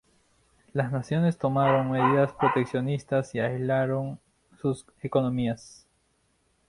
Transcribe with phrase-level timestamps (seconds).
[0.73, 4.17] Las naciones tomaron medidas proteccionistas y aislaron
[4.59, 5.85] sus economías.